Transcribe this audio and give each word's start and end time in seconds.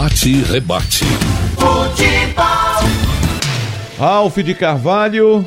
Bate 0.00 0.30
e 0.30 0.42
rebate. 0.42 1.04
Futebol. 1.58 2.88
Ralf 3.98 4.34
de 4.38 4.54
Carvalho. 4.54 5.44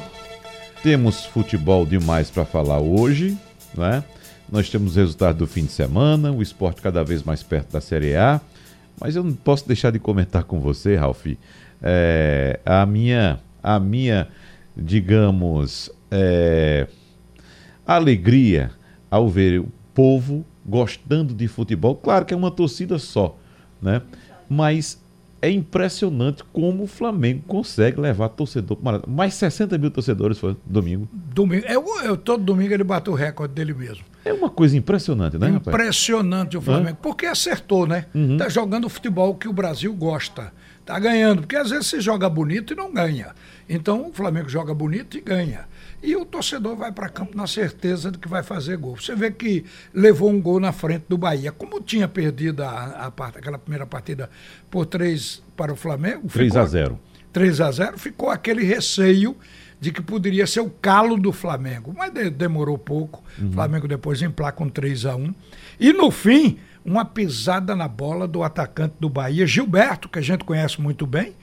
Temos 0.83 1.25
futebol 1.25 1.87
demais 1.87 2.29
para 2.29 2.45
falar 2.45 2.79
hoje, 2.79 3.35
né? 3.75 4.03
Nós 4.51 4.69
temos 4.69 4.95
o 4.95 4.99
resultado 4.99 5.39
do 5.39 5.47
fim 5.47 5.65
de 5.65 5.71
semana, 5.71 6.31
o 6.31 6.39
esporte 6.39 6.83
cada 6.83 7.03
vez 7.03 7.23
mais 7.23 7.41
perto 7.41 7.73
da 7.73 7.81
Série 7.81 8.15
A. 8.15 8.39
Mas 9.01 9.15
eu 9.15 9.23
não 9.23 9.33
posso 9.33 9.67
deixar 9.67 9.89
de 9.89 9.97
comentar 9.97 10.43
com 10.43 10.59
você, 10.59 10.95
Ralf, 10.95 11.25
é, 11.81 12.59
a 12.63 12.85
minha, 12.85 13.39
a 13.63 13.79
minha, 13.79 14.27
digamos, 14.77 15.89
é, 16.11 16.85
alegria 17.87 18.69
ao 19.09 19.27
ver 19.27 19.61
o 19.61 19.71
povo 19.95 20.45
gostando 20.63 21.33
de 21.33 21.47
futebol. 21.47 21.95
Claro 21.95 22.23
que 22.23 22.35
é 22.35 22.37
uma 22.37 22.51
torcida 22.51 22.99
só, 22.99 23.35
né? 23.81 24.03
Mas 24.53 25.01
é 25.41 25.49
impressionante 25.49 26.41
como 26.53 26.83
o 26.83 26.87
Flamengo 26.87 27.43
consegue 27.45 27.99
levar 27.99 28.29
torcedor 28.29 28.77
para 28.77 29.01
Mais 29.05 29.33
60 29.33 29.77
mil 29.77 29.91
torcedores 29.91 30.39
foi 30.39 30.55
domingo. 30.65 31.05
Domingo. 31.11 31.65
Eu, 31.67 31.83
eu, 32.03 32.15
todo 32.15 32.41
domingo 32.41 32.73
ele 32.73 32.83
bateu 32.83 33.11
o 33.11 33.15
recorde 33.15 33.53
dele 33.53 33.73
mesmo. 33.73 34.05
É 34.23 34.31
uma 34.31 34.49
coisa 34.49 34.77
impressionante, 34.77 35.37
né, 35.37 35.47
rapaz? 35.47 35.75
Impressionante 35.75 36.55
o 36.55 36.61
Flamengo. 36.61 36.97
Porque 37.01 37.25
acertou, 37.25 37.85
né? 37.85 38.05
Uhum. 38.15 38.37
Tá 38.37 38.47
jogando 38.47 38.85
o 38.85 38.89
futebol 38.89 39.35
que 39.35 39.49
o 39.49 39.53
Brasil 39.53 39.93
gosta. 39.93 40.53
Tá 40.85 40.97
ganhando. 40.97 41.41
Porque 41.41 41.57
às 41.57 41.71
vezes 41.71 41.87
você 41.87 41.99
joga 41.99 42.29
bonito 42.29 42.71
e 42.71 42.75
não 42.75 42.93
ganha. 42.93 43.33
Então 43.67 44.07
o 44.09 44.13
Flamengo 44.13 44.47
joga 44.47 44.73
bonito 44.73 45.17
e 45.17 45.21
ganha. 45.21 45.65
E 46.03 46.17
o 46.17 46.25
torcedor 46.25 46.75
vai 46.75 46.91
para 46.91 47.07
campo 47.07 47.35
na 47.35 47.47
certeza 47.47 48.11
de 48.11 48.17
que 48.17 48.27
vai 48.27 48.43
fazer 48.43 48.75
gol. 48.75 48.97
Você 48.97 49.15
vê 49.15 49.31
que 49.31 49.63
levou 49.93 50.29
um 50.29 50.41
gol 50.41 50.59
na 50.59 50.73
frente 50.73 51.05
do 51.07 51.17
Bahia. 51.17 51.49
Como 51.49 51.79
tinha 51.79 52.09
perdido 52.09 52.61
a, 52.61 53.05
a 53.05 53.11
part, 53.11 53.37
aquela 53.37 53.57
primeira 53.57 53.85
partida 53.85 54.29
por 54.69 54.85
3 54.85 55.41
para 55.55 55.71
o 55.71 55.77
Flamengo. 55.77 56.27
3 56.27 56.57
a 56.57 56.65
0 56.65 56.99
3 57.31 57.61
a 57.61 57.71
0 57.71 57.97
ficou 57.97 58.29
aquele 58.29 58.65
receio 58.65 59.37
de 59.79 59.93
que 59.93 60.01
poderia 60.01 60.45
ser 60.45 60.59
o 60.59 60.69
calo 60.69 61.15
do 61.15 61.31
Flamengo. 61.31 61.93
Mas 61.97 62.11
de, 62.11 62.29
demorou 62.29 62.77
pouco. 62.77 63.23
Uhum. 63.39 63.47
O 63.47 63.53
Flamengo 63.53 63.87
depois 63.87 64.21
emplaca 64.21 64.57
com 64.57 64.67
3 64.67 65.05
a 65.05 65.15
1 65.15 65.33
E 65.79 65.93
no 65.93 66.11
fim, 66.11 66.59
uma 66.83 67.05
pisada 67.05 67.77
na 67.77 67.87
bola 67.87 68.27
do 68.27 68.43
atacante 68.43 68.95
do 68.99 69.07
Bahia, 69.07 69.47
Gilberto, 69.47 70.09
que 70.09 70.19
a 70.19 70.21
gente 70.21 70.43
conhece 70.43 70.81
muito 70.81 71.07
bem, 71.07 71.33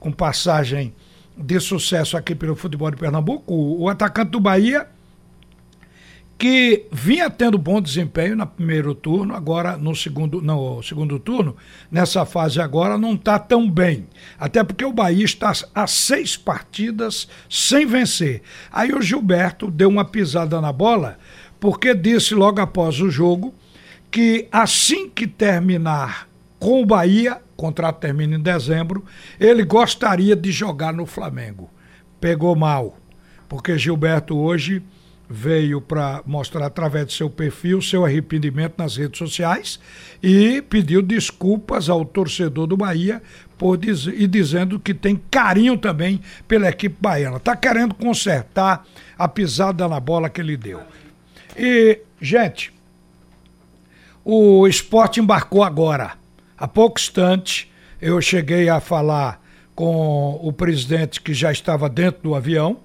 com 0.00 0.10
passagem 0.10 0.92
de 1.38 1.60
sucesso 1.60 2.16
aqui 2.16 2.34
pelo 2.34 2.56
futebol 2.56 2.90
de 2.90 2.96
Pernambuco, 2.96 3.54
o, 3.54 3.88
atacante 3.88 4.30
do 4.30 4.40
Bahia, 4.40 4.88
que 6.36 6.86
vinha 6.92 7.28
tendo 7.28 7.58
bom 7.58 7.80
desempenho 7.80 8.36
no 8.36 8.46
primeiro 8.46 8.94
turno, 8.94 9.34
agora 9.34 9.76
no 9.76 9.94
segundo, 9.94 10.40
no 10.40 10.82
segundo 10.82 11.18
turno, 11.18 11.56
nessa 11.90 12.24
fase 12.24 12.60
agora 12.60 12.96
não 12.96 13.14
está 13.14 13.38
tão 13.38 13.68
bem. 13.68 14.06
Até 14.38 14.62
porque 14.62 14.84
o 14.84 14.92
Bahia 14.92 15.24
está 15.24 15.52
a 15.74 15.86
seis 15.86 16.36
partidas 16.36 17.28
sem 17.50 17.86
vencer. 17.86 18.42
Aí 18.70 18.92
o 18.92 19.02
Gilberto 19.02 19.70
deu 19.70 19.88
uma 19.88 20.04
pisada 20.04 20.60
na 20.60 20.72
bola, 20.72 21.18
porque 21.58 21.94
disse 21.94 22.34
logo 22.34 22.60
após 22.60 23.00
o 23.00 23.10
jogo 23.10 23.52
que 24.10 24.46
assim 24.52 25.08
que 25.08 25.26
terminar 25.26 26.27
com 26.58 26.82
o 26.82 26.86
Bahia, 26.86 27.40
contrato 27.56 28.00
termina 28.00 28.36
em 28.36 28.40
dezembro, 28.40 29.04
ele 29.38 29.64
gostaria 29.64 30.34
de 30.34 30.50
jogar 30.50 30.92
no 30.92 31.06
Flamengo. 31.06 31.70
Pegou 32.20 32.54
mal, 32.56 32.96
porque 33.48 33.78
Gilberto 33.78 34.36
hoje 34.36 34.82
veio 35.30 35.80
para 35.80 36.22
mostrar 36.24 36.66
através 36.66 37.06
do 37.06 37.12
seu 37.12 37.28
perfil 37.28 37.82
seu 37.82 38.04
arrependimento 38.04 38.76
nas 38.78 38.96
redes 38.96 39.18
sociais 39.18 39.78
e 40.22 40.62
pediu 40.62 41.02
desculpas 41.02 41.90
ao 41.90 42.02
torcedor 42.04 42.66
do 42.66 42.78
Bahia 42.78 43.22
por 43.58 43.76
diz, 43.76 44.06
e 44.06 44.26
dizendo 44.26 44.80
que 44.80 44.94
tem 44.94 45.20
carinho 45.30 45.76
também 45.76 46.20
pela 46.46 46.68
equipe 46.68 46.96
baiana. 46.98 47.36
Está 47.36 47.54
querendo 47.54 47.94
consertar 47.94 48.86
a 49.18 49.28
pisada 49.28 49.86
na 49.86 50.00
bola 50.00 50.30
que 50.30 50.40
ele 50.40 50.56
deu. 50.56 50.80
E, 51.56 52.00
gente, 52.20 52.72
o 54.24 54.66
esporte 54.66 55.20
embarcou 55.20 55.62
agora 55.62 56.17
Há 56.58 56.66
pouco 56.66 56.98
instante 56.98 57.70
eu 58.02 58.20
cheguei 58.20 58.68
a 58.68 58.80
falar 58.80 59.40
com 59.76 60.40
o 60.42 60.52
presidente 60.52 61.20
que 61.20 61.32
já 61.32 61.52
estava 61.52 61.88
dentro 61.88 62.22
do 62.22 62.34
avião 62.34 62.78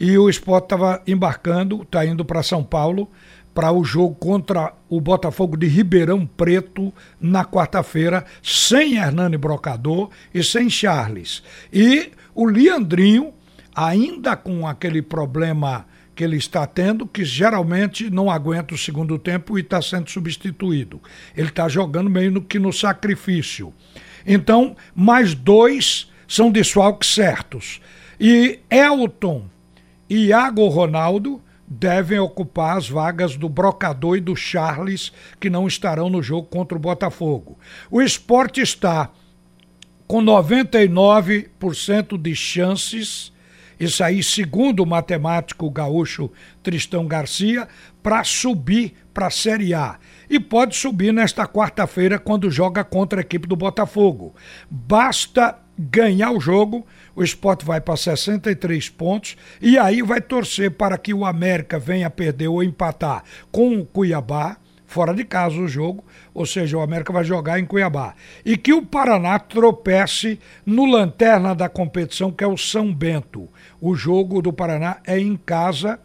e 0.00 0.18
o 0.18 0.28
esporte 0.28 0.64
estava 0.64 1.00
embarcando, 1.06 1.82
está 1.82 2.04
indo 2.04 2.24
para 2.24 2.42
São 2.42 2.64
Paulo 2.64 3.08
para 3.54 3.70
o 3.70 3.84
jogo 3.84 4.16
contra 4.16 4.74
o 4.88 5.00
Botafogo 5.00 5.56
de 5.56 5.68
Ribeirão 5.68 6.26
Preto 6.26 6.92
na 7.20 7.44
quarta-feira, 7.44 8.24
sem 8.42 8.96
Hernani 8.96 9.36
Brocador 9.36 10.10
e 10.34 10.42
sem 10.42 10.68
Charles. 10.68 11.40
E 11.72 12.10
o 12.34 12.46
Leandrinho, 12.46 13.32
ainda 13.72 14.34
com 14.34 14.66
aquele 14.66 15.00
problema 15.00 15.86
que 16.14 16.22
ele 16.22 16.36
está 16.36 16.66
tendo, 16.66 17.06
que 17.06 17.24
geralmente 17.24 18.08
não 18.08 18.30
aguenta 18.30 18.74
o 18.74 18.78
segundo 18.78 19.18
tempo 19.18 19.58
e 19.58 19.62
está 19.62 19.82
sendo 19.82 20.10
substituído. 20.10 21.00
Ele 21.36 21.48
está 21.48 21.68
jogando 21.68 22.08
meio 22.08 22.30
no, 22.30 22.42
que 22.42 22.58
no 22.58 22.72
sacrifício. 22.72 23.74
Então, 24.26 24.76
mais 24.94 25.34
dois 25.34 26.10
são 26.26 26.50
desfalques 26.50 27.12
certos. 27.12 27.80
E 28.18 28.60
Elton 28.70 29.44
e 30.08 30.26
Iago 30.26 30.66
Ronaldo 30.68 31.42
devem 31.66 32.18
ocupar 32.18 32.76
as 32.76 32.88
vagas 32.88 33.36
do 33.36 33.48
Brocador 33.48 34.16
e 34.16 34.20
do 34.20 34.36
Charles, 34.36 35.12
que 35.40 35.50
não 35.50 35.66
estarão 35.66 36.08
no 36.08 36.22
jogo 36.22 36.46
contra 36.46 36.76
o 36.76 36.80
Botafogo. 36.80 37.58
O 37.90 38.00
esporte 38.00 38.60
está 38.60 39.10
com 40.06 40.22
99% 40.22 42.16
de 42.18 42.36
chances 42.36 43.32
isso 43.78 44.02
aí, 44.02 44.22
segundo 44.22 44.82
o 44.82 44.86
matemático 44.86 45.70
gaúcho 45.70 46.30
Tristão 46.62 47.06
Garcia, 47.06 47.68
para 48.02 48.22
subir 48.24 48.94
para 49.12 49.26
a 49.26 49.30
Série 49.30 49.74
A. 49.74 49.98
E 50.28 50.40
pode 50.40 50.76
subir 50.76 51.12
nesta 51.12 51.46
quarta-feira 51.46 52.18
quando 52.18 52.50
joga 52.50 52.82
contra 52.84 53.20
a 53.20 53.22
equipe 53.22 53.46
do 53.46 53.56
Botafogo. 53.56 54.34
Basta 54.70 55.58
ganhar 55.78 56.30
o 56.30 56.40
jogo, 56.40 56.86
o 57.16 57.22
esporte 57.22 57.64
vai 57.64 57.80
para 57.80 57.96
63 57.96 58.88
pontos 58.90 59.36
e 59.60 59.76
aí 59.76 60.02
vai 60.02 60.20
torcer 60.20 60.70
para 60.70 60.96
que 60.96 61.12
o 61.12 61.24
América 61.24 61.78
venha 61.78 62.08
perder 62.08 62.48
ou 62.48 62.62
empatar 62.62 63.24
com 63.50 63.78
o 63.78 63.84
Cuiabá 63.84 64.56
fora 64.94 65.12
de 65.12 65.24
casa 65.24 65.56
o 65.56 65.66
jogo, 65.66 66.04
ou 66.32 66.46
seja, 66.46 66.78
o 66.78 66.80
América 66.80 67.12
vai 67.12 67.24
jogar 67.24 67.58
em 67.58 67.66
Cuiabá. 67.66 68.14
E 68.44 68.56
que 68.56 68.72
o 68.72 68.86
Paraná 68.86 69.40
tropece 69.40 70.38
no 70.64 70.86
lanterna 70.86 71.52
da 71.52 71.68
competição, 71.68 72.30
que 72.30 72.44
é 72.44 72.46
o 72.46 72.56
São 72.56 72.94
Bento. 72.94 73.48
O 73.80 73.96
jogo 73.96 74.40
do 74.40 74.52
Paraná 74.52 74.98
é 75.04 75.18
em 75.18 75.36
casa, 75.36 75.98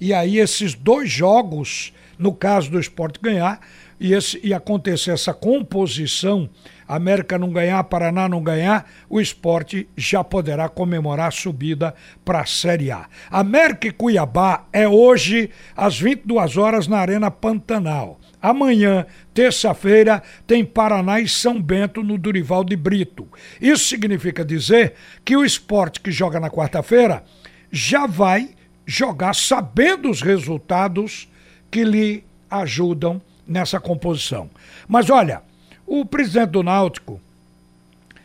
e 0.00 0.12
aí 0.12 0.40
esses 0.40 0.74
dois 0.74 1.08
jogos, 1.08 1.92
no 2.18 2.34
caso 2.34 2.68
do 2.68 2.80
esporte 2.80 3.20
ganhar, 3.22 3.60
e, 4.00 4.12
esse, 4.12 4.40
e 4.42 4.52
acontecer 4.52 5.12
essa 5.12 5.32
composição, 5.32 6.50
América 6.88 7.38
não 7.38 7.52
ganhar, 7.52 7.84
Paraná 7.84 8.28
não 8.28 8.42
ganhar, 8.42 8.90
o 9.08 9.20
esporte 9.20 9.88
já 9.96 10.24
poderá 10.24 10.68
comemorar 10.68 11.28
a 11.28 11.30
subida 11.30 11.94
para 12.24 12.40
a 12.40 12.46
Série 12.46 12.90
A. 12.90 13.06
América 13.30 13.86
e 13.86 13.92
Cuiabá 13.92 14.64
é 14.72 14.88
hoje 14.88 15.48
às 15.76 16.00
22 16.00 16.56
horas 16.56 16.88
na 16.88 16.98
Arena 16.98 17.30
Pantanal. 17.30 18.18
Amanhã, 18.42 19.06
terça-feira, 19.32 20.20
tem 20.48 20.64
Paraná 20.64 21.20
e 21.20 21.28
São 21.28 21.62
Bento 21.62 22.02
no 22.02 22.18
Durival 22.18 22.64
de 22.64 22.74
Brito. 22.74 23.28
Isso 23.60 23.84
significa 23.84 24.44
dizer 24.44 24.94
que 25.24 25.36
o 25.36 25.44
esporte 25.44 26.00
que 26.00 26.10
joga 26.10 26.40
na 26.40 26.50
quarta-feira 26.50 27.22
já 27.70 28.06
vai 28.06 28.50
jogar 28.84 29.34
sabendo 29.34 30.10
os 30.10 30.20
resultados 30.20 31.28
que 31.70 31.84
lhe 31.84 32.24
ajudam 32.50 33.22
nessa 33.46 33.78
composição. 33.78 34.50
Mas 34.88 35.08
olha, 35.08 35.42
o 35.86 36.04
presidente 36.04 36.50
do 36.50 36.62
Náutico, 36.64 37.20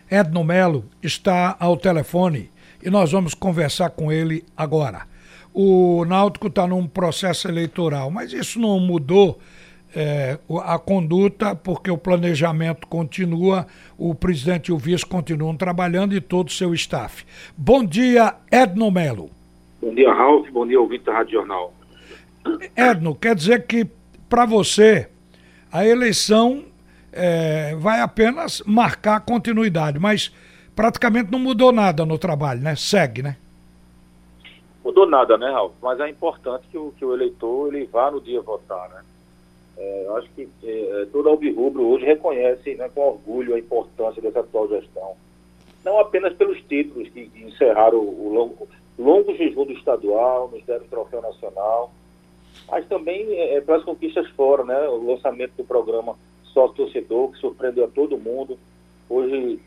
Edno 0.09 0.43
Melo, 0.43 0.85
está 1.01 1.55
ao 1.59 1.77
telefone 1.77 2.49
e 2.83 2.89
nós 2.89 3.11
vamos 3.11 3.33
conversar 3.33 3.91
com 3.91 4.11
ele 4.11 4.43
agora. 4.55 5.03
O 5.53 6.05
Náutico 6.05 6.47
está 6.47 6.67
num 6.67 6.87
processo 6.87 7.47
eleitoral, 7.47 8.09
mas 8.11 8.33
isso 8.33 8.59
não 8.59 8.79
mudou 8.79 9.39
é, 9.99 10.37
a 10.63 10.77
conduta, 10.77 11.55
porque 11.55 11.89
o 11.89 11.97
planejamento 11.97 12.85
continua, 12.85 13.65
o 13.97 14.13
presidente 14.13 14.67
e 14.67 14.71
o 14.71 14.77
vice 14.77 15.03
continuam 15.03 15.57
trabalhando 15.57 16.13
e 16.13 16.21
todo 16.21 16.49
o 16.49 16.51
seu 16.51 16.71
staff. 16.75 17.25
Bom 17.57 17.83
dia, 17.83 18.35
Edno 18.51 18.91
Melo. 18.91 19.31
Bom 19.81 19.95
dia, 19.95 20.13
Ralf. 20.13 20.47
Bom 20.51 20.67
dia, 20.67 20.79
ouvinte 20.79 21.05
da 21.05 21.13
Rádio 21.13 21.39
Jornal. 21.39 21.73
Edno, 22.75 23.15
quer 23.15 23.33
dizer 23.33 23.65
que 23.65 23.87
para 24.29 24.45
você 24.45 25.09
a 25.71 25.83
eleição 25.83 26.65
é, 27.11 27.75
vai 27.75 27.99
apenas 27.99 28.61
marcar 28.67 29.19
continuidade, 29.21 29.97
mas 29.97 30.31
praticamente 30.75 31.31
não 31.31 31.39
mudou 31.39 31.71
nada 31.71 32.05
no 32.05 32.19
trabalho, 32.19 32.61
né? 32.61 32.75
Segue, 32.75 33.23
né? 33.23 33.35
Mudou 34.85 35.09
nada, 35.09 35.39
né, 35.39 35.49
Ralf? 35.49 35.73
Mas 35.81 35.99
é 35.99 36.07
importante 36.07 36.67
que 36.71 36.77
o, 36.77 36.93
que 36.99 37.03
o 37.03 37.15
eleitor 37.15 37.73
ele 37.73 37.89
vá 37.91 38.11
no 38.11 38.21
dia 38.21 38.39
votar, 38.41 38.87
né? 38.89 39.01
É, 39.77 40.03
eu 40.05 40.17
acho 40.17 40.29
que 40.31 40.47
é, 40.63 41.05
todo 41.11 41.29
Albirrubro 41.29 41.85
hoje 41.87 42.05
reconhece 42.05 42.75
né, 42.75 42.89
com 42.93 43.01
orgulho 43.01 43.55
a 43.55 43.59
importância 43.59 44.21
dessa 44.21 44.39
atual 44.39 44.67
gestão. 44.67 45.15
Não 45.85 45.99
apenas 45.99 46.33
pelos 46.33 46.59
títulos 46.63 47.07
que, 47.09 47.27
que 47.27 47.43
encerraram 47.43 47.99
o, 47.99 48.27
o 48.27 48.33
longo, 48.33 48.67
longo 48.97 49.35
jejum 49.35 49.65
do 49.65 49.73
estadual, 49.73 50.49
nos 50.49 50.63
deram 50.65 50.85
o 50.85 50.89
troféu 50.89 51.21
nacional, 51.21 51.91
mas 52.69 52.85
também 52.87 53.31
é, 53.33 53.55
é, 53.55 53.61
pelas 53.61 53.83
conquistas 53.83 54.27
fora, 54.31 54.63
né? 54.63 54.87
O 54.89 55.11
lançamento 55.11 55.53
do 55.57 55.63
programa 55.63 56.15
Sócio 56.45 56.75
Torcedor, 56.75 57.31
que 57.31 57.39
surpreendeu 57.39 57.85
a 57.85 57.89
todo 57.89 58.17
mundo. 58.17 58.57
Hoje 59.09 59.59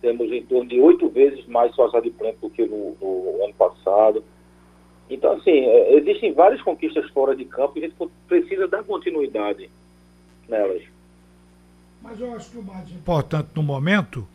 temos 0.00 0.30
em 0.32 0.42
torno 0.42 0.68
de 0.68 0.80
oito 0.80 1.08
vezes 1.08 1.46
mais 1.46 1.74
sócio 1.74 1.96
adimplente 1.96 2.38
do 2.42 2.50
que 2.50 2.66
no, 2.66 2.96
no, 3.00 3.44
ano 3.44 3.54
passado. 3.54 4.24
Então, 5.12 5.32
assim, 5.32 5.50
é, 5.50 5.94
existem 5.94 6.32
várias 6.32 6.62
conquistas 6.62 7.08
fora 7.10 7.36
de 7.36 7.44
campo 7.44 7.78
e 7.78 7.84
a 7.84 7.88
gente 7.88 8.10
precisa 8.26 8.66
dar 8.66 8.82
continuidade 8.82 9.68
nelas. 10.48 10.82
Mas 12.00 12.18
eu 12.18 12.34
acho 12.34 12.50
que 12.50 12.58
o 12.58 12.62
mais 12.62 12.90
importante 12.90 13.50
no 13.54 13.62
momento 13.62 14.26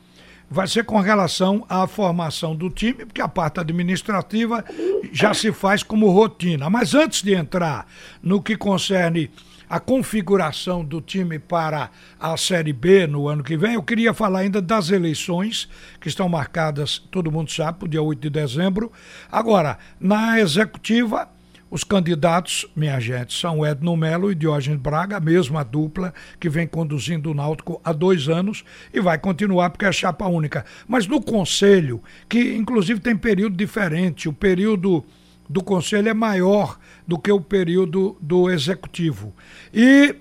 vai 0.49 0.67
ser 0.67 0.85
com 0.85 0.99
relação 0.99 1.65
à 1.67 1.85
formação 1.87 2.55
do 2.55 2.69
time, 2.69 3.05
porque 3.05 3.21
a 3.21 3.27
parte 3.27 3.59
administrativa 3.59 4.63
já 5.11 5.33
se 5.33 5.51
faz 5.51 5.83
como 5.83 6.09
rotina. 6.09 6.69
Mas 6.69 6.93
antes 6.93 7.21
de 7.21 7.33
entrar 7.33 7.85
no 8.21 8.41
que 8.41 8.55
concerne 8.55 9.29
a 9.69 9.79
configuração 9.79 10.83
do 10.83 11.01
time 11.01 11.37
para 11.37 11.89
a 12.17 12.37
Série 12.37 12.71
B 12.71 13.05
no 13.05 13.27
ano 13.27 13.43
que 13.43 13.57
vem, 13.57 13.73
eu 13.73 13.83
queria 13.83 14.13
falar 14.13 14.39
ainda 14.39 14.61
das 14.61 14.89
eleições 14.89 15.67
que 15.99 16.07
estão 16.07 16.29
marcadas, 16.29 16.99
todo 17.11 17.31
mundo 17.31 17.51
sabe, 17.51 17.79
para 17.79 17.85
o 17.85 17.89
dia 17.89 18.01
8 18.01 18.19
de 18.19 18.29
dezembro. 18.29 18.91
Agora, 19.29 19.77
na 19.99 20.39
executiva, 20.39 21.29
os 21.69 21.83
candidatos, 21.83 22.65
minha 22.75 22.99
gente, 22.99 23.33
são 23.33 23.65
Edno 23.65 23.95
Melo 23.97 24.31
e 24.31 24.35
Diógenes 24.35 24.79
Braga, 24.79 25.17
a 25.17 25.19
mesma 25.19 25.63
dupla 25.63 26.13
que 26.39 26.49
vem 26.49 26.65
conduzindo 26.65 27.31
o 27.31 27.33
Náutico 27.33 27.81
há 27.83 27.91
dois 27.91 28.29
anos 28.29 28.63
e 28.93 28.99
vai 28.99 29.17
continuar 29.17 29.69
porque 29.69 29.85
é 29.85 29.91
chapa 29.91 30.27
única. 30.27 30.65
Mas 30.87 31.07
no 31.07 31.21
Conselho, 31.21 32.01
que 32.29 32.55
inclusive 32.55 32.99
tem 32.99 33.17
período 33.17 33.55
diferente, 33.55 34.29
o 34.29 34.33
período 34.33 35.03
do 35.49 35.63
Conselho 35.63 36.09
é 36.09 36.13
maior 36.13 36.77
do 37.05 37.17
que 37.19 37.31
o 37.31 37.41
período 37.41 38.17
do 38.21 38.49
Executivo. 38.49 39.33
E 39.73 40.15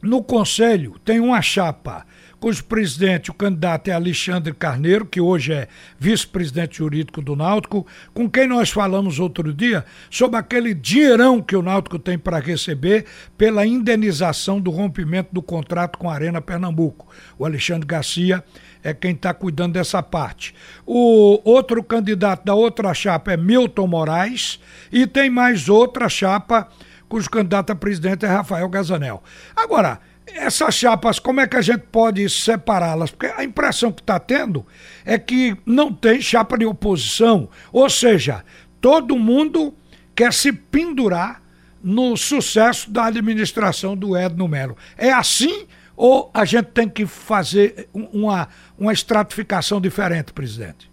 no 0.00 0.22
Conselho 0.22 0.96
tem 1.04 1.20
uma 1.20 1.42
chapa 1.42 2.06
cujo 2.42 2.64
presidente, 2.64 3.30
o 3.30 3.34
candidato 3.34 3.86
é 3.86 3.92
Alexandre 3.92 4.52
Carneiro, 4.52 5.06
que 5.06 5.20
hoje 5.20 5.52
é 5.52 5.68
vice-presidente 5.96 6.78
jurídico 6.78 7.22
do 7.22 7.36
Náutico, 7.36 7.86
com 8.12 8.28
quem 8.28 8.48
nós 8.48 8.68
falamos 8.68 9.20
outro 9.20 9.54
dia 9.54 9.84
sobre 10.10 10.36
aquele 10.36 10.74
dinheirão 10.74 11.40
que 11.40 11.54
o 11.54 11.62
Náutico 11.62 12.00
tem 12.00 12.18
para 12.18 12.40
receber 12.40 13.04
pela 13.38 13.64
indenização 13.64 14.60
do 14.60 14.72
rompimento 14.72 15.28
do 15.32 15.40
contrato 15.40 15.96
com 15.96 16.10
a 16.10 16.14
Arena 16.14 16.40
Pernambuco. 16.40 17.06
O 17.38 17.46
Alexandre 17.46 17.86
Garcia 17.86 18.42
é 18.82 18.92
quem 18.92 19.12
está 19.12 19.32
cuidando 19.32 19.74
dessa 19.74 20.02
parte. 20.02 20.52
O 20.84 21.40
outro 21.48 21.80
candidato 21.80 22.44
da 22.44 22.56
outra 22.56 22.92
chapa 22.92 23.34
é 23.34 23.36
Milton 23.36 23.86
Moraes 23.86 24.58
e 24.90 25.06
tem 25.06 25.30
mais 25.30 25.68
outra 25.68 26.08
chapa 26.08 26.68
cujo 27.08 27.28
candidato 27.28 27.70
a 27.70 27.76
presidente 27.76 28.24
é 28.24 28.28
Rafael 28.28 28.68
Gazanel. 28.70 29.22
Agora, 29.54 30.00
essas 30.36 30.74
chapas, 30.74 31.18
como 31.18 31.40
é 31.40 31.46
que 31.46 31.56
a 31.56 31.62
gente 31.62 31.84
pode 31.90 32.28
separá-las? 32.28 33.10
Porque 33.10 33.26
a 33.26 33.44
impressão 33.44 33.92
que 33.92 34.00
está 34.00 34.18
tendo 34.18 34.66
é 35.04 35.18
que 35.18 35.56
não 35.64 35.92
tem 35.92 36.20
chapa 36.20 36.56
de 36.56 36.64
oposição. 36.64 37.48
Ou 37.72 37.88
seja, 37.88 38.44
todo 38.80 39.18
mundo 39.18 39.74
quer 40.14 40.32
se 40.32 40.52
pendurar 40.52 41.42
no 41.82 42.16
sucesso 42.16 42.90
da 42.90 43.06
administração 43.06 43.96
do 43.96 44.16
Edno 44.16 44.46
Melo. 44.46 44.76
É 44.96 45.12
assim 45.12 45.66
ou 45.96 46.30
a 46.32 46.44
gente 46.44 46.66
tem 46.66 46.88
que 46.88 47.06
fazer 47.06 47.88
uma, 47.92 48.48
uma 48.78 48.92
estratificação 48.92 49.80
diferente, 49.80 50.32
presidente? 50.32 50.90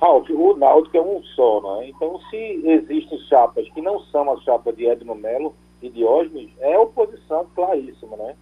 Ralf, 0.00 0.28
o 0.28 0.56
Náutico 0.56 0.96
é 0.96 1.00
um 1.00 1.22
só, 1.34 1.60
né? 1.60 1.88
Então, 1.88 2.20
se 2.30 2.36
existem 2.36 3.18
chapas 3.28 3.68
que 3.70 3.80
não 3.80 4.00
são 4.06 4.30
a 4.32 4.40
chapa 4.40 4.72
de 4.72 4.86
Edno 4.86 5.14
Melo 5.14 5.54
e 5.80 5.88
Diógenes, 5.88 6.50
é 6.58 6.78
oposição 6.78 7.46
claríssima, 7.54 8.16
né? 8.16 8.34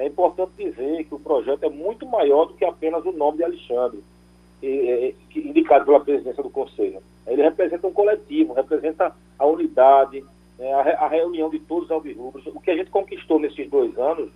É 0.00 0.06
importante 0.06 0.52
dizer 0.56 1.04
que 1.04 1.14
o 1.14 1.20
projeto 1.20 1.64
é 1.64 1.68
muito 1.68 2.06
maior 2.06 2.46
do 2.46 2.54
que 2.54 2.64
apenas 2.64 3.04
o 3.04 3.12
nome 3.12 3.36
de 3.36 3.44
Alexandre, 3.44 4.02
é, 4.62 5.14
indicado 5.36 5.84
pela 5.84 6.00
presidência 6.00 6.42
do 6.42 6.48
Conselho. 6.48 7.02
Ele 7.26 7.42
representa 7.42 7.86
um 7.86 7.92
coletivo, 7.92 8.54
representa 8.54 9.14
a 9.38 9.46
unidade, 9.46 10.24
né, 10.58 10.72
a, 10.72 11.04
a, 11.04 11.08
reunião 11.08 11.50
de 11.50 11.58
todos 11.60 11.84
os 11.84 11.90
alvirrubros. 11.90 12.46
O 12.46 12.60
que 12.60 12.70
a 12.70 12.76
gente 12.76 12.90
conquistou 12.90 13.38
nesses 13.38 13.68
dois 13.68 13.96
anos 13.98 14.30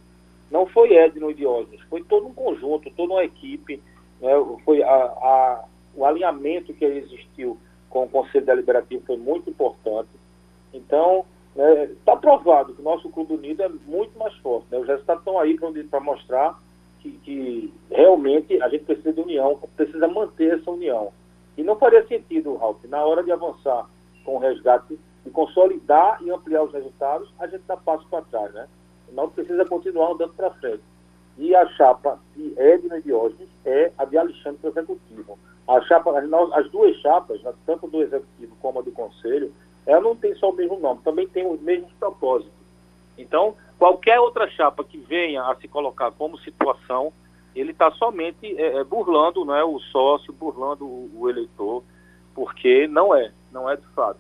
não 0.51 0.67
foi 0.67 0.95
Edno 0.95 1.31
e 1.31 1.35
Diógenes, 1.35 1.81
foi 1.89 2.03
todo 2.03 2.27
um 2.27 2.35
conjunto, 2.35 2.91
toda 2.91 3.15
uma 3.15 3.25
equipe, 3.25 3.83
né, 4.21 4.33
foi 4.67 4.83
a, 4.83 4.95
a, 4.95 5.65
o 5.95 6.05
alinhamento 6.05 6.75
que 6.75 6.85
existiu 6.85 7.59
com 7.89 8.05
o 8.05 8.09
Conselho 8.09 8.45
Deliberativo 8.45 9.03
foi 9.07 9.17
muito 9.17 9.49
importante. 9.49 10.11
Então, 10.75 11.25
Está 11.57 12.13
tá 12.13 12.17
provado 12.17 12.75
que 12.75 12.81
o 12.81 12.85
nosso 12.85 13.09
Clube 13.11 13.35
Unido 13.35 13.63
é 13.63 13.69
muito 13.87 14.19
mais 14.19 14.35
forte. 14.39 14.67
Né? 14.71 14.79
Os 14.79 14.89
resultados 14.89 15.21
estão 15.21 15.39
aí 15.39 15.57
para 15.89 16.01
mostrar 16.01 16.61
que, 17.01 17.13
que, 17.19 17.73
realmente 17.91 18.61
a 18.61 18.69
gente 18.69 18.85
precisa 18.85 19.13
de 19.13 19.21
união, 19.21 19.61
precisa 19.77 20.09
manter 20.09 20.59
essa 20.59 20.71
união. 20.71 21.13
E 21.57 21.63
não 21.63 21.77
faria 21.77 22.05
sentido, 22.07 22.57
Ralf, 22.57 22.83
na 22.85 23.05
hora 23.05 23.23
de 23.23 23.31
avançar 23.31 23.89
com 24.25 24.37
o 24.37 24.39
resgate, 24.39 24.99
de 25.25 25.31
consolidar 25.31 26.19
e 26.23 26.31
ampliar 26.31 26.65
os 26.65 26.73
resultados, 26.73 27.33
a 27.39 27.47
gente 27.47 27.63
dá 27.69 27.77
passo 27.77 28.05
para 28.09 28.23
trás. 28.23 28.53
Né? 28.53 28.67
Não 29.13 29.31
precisa 29.31 29.65
continuar 29.65 30.13
andando 30.13 30.33
para 30.35 30.51
frente. 30.55 30.83
E 31.39 31.55
a 31.55 31.67
chapa 31.71 32.19
de 32.35 32.53
Edna 32.57 32.99
e 32.99 33.03
Diógenes 33.03 33.49
é 33.65 33.93
a 33.97 34.05
de 34.05 34.17
Alexandre 34.17 34.59
para 34.61 34.69
o 34.69 34.73
Executivo. 34.73 35.39
A 35.67 35.81
chapa, 35.83 36.13
as 36.55 36.71
duas 36.71 36.97
chapas, 36.97 37.43
né, 37.43 37.53
tanto 37.67 37.87
do 37.89 38.03
Executivo 38.03 38.57
como 38.61 38.81
a 38.81 38.83
do 38.83 38.93
Conselho, 38.93 39.53
ela 39.87 40.01
não 40.01 40.17
tem 40.17 40.35
só 40.37 40.51
o 40.51 40.55
mesmo 40.55 40.79
nome, 40.79 41.01
também 41.03 41.29
tem 41.29 41.47
os 41.47 41.61
mesmos 41.61 41.93
propósitos. 41.99 42.53
Então, 43.19 43.55
qualquer 43.79 44.19
outra 44.19 44.49
chapa 44.49 44.83
que 44.83 44.99
venha 44.99 45.43
a 45.43 45.55
se 45.57 45.69
colocar 45.69 46.11
como 46.13 46.39
situação, 46.39 47.13
ele 47.55 47.71
está 47.71 47.91
somente 47.93 48.47
é, 48.61 48.79
é, 48.79 48.85
burlando 48.85 49.45
né, 49.45 49.63
o 49.63 49.79
sócio, 49.79 50.33
burlando 50.33 50.85
o, 50.85 51.11
o, 51.15 51.31
eleitor, 51.31 51.83
porque 52.35 52.89
não 52.89 53.15
é, 53.15 53.31
não 53.53 53.71
é 53.71 53.77
de 53.77 53.87
fato. 53.89 54.19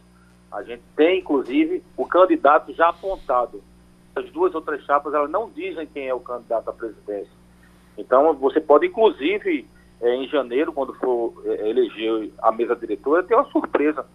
A 0.52 0.62
gente 0.62 0.82
tem, 0.94 1.19
inclusive, 1.19 1.82
o 1.96 2.06
candidato 2.06 2.72
já 2.72 2.90
apontado. 2.90 3.62
As 4.14 4.31
duas 4.31 4.55
outras 4.55 4.84
chapas, 4.84 5.12
elas 5.12 5.31
não 5.31 5.50
dizem 5.50 5.87
quem 5.87 6.06
é 6.06 6.14
o 6.14 6.20
candidato 6.20 6.70
à 6.70 6.72
presidência. 6.72 7.32
Então, 7.99 8.32
você 8.34 8.60
pode, 8.60 8.87
inclusive, 8.87 9.67
é, 10.00 10.14
em 10.14 10.28
janeiro, 10.28 10.72
quando 10.72 10.94
for 10.94 11.34
é, 11.44 11.69
eleger 11.69 12.31
a 12.41 12.53
mesa 12.53 12.77
diretora, 12.77 13.24
ter 13.24 13.34
uma 13.34 13.50
surpresa 13.50 14.06